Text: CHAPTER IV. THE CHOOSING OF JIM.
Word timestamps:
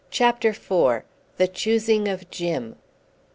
CHAPTER 0.09 0.49
IV. 0.49 1.03
THE 1.37 1.47
CHOOSING 1.47 2.07
OF 2.07 2.31
JIM. 2.31 2.75